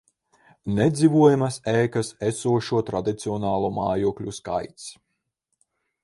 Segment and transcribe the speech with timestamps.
[0.77, 4.89] Nedzīvojamās ēkās esošo tradicionālo mājokļu skaits